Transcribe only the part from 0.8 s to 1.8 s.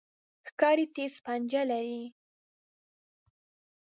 تیز پنجې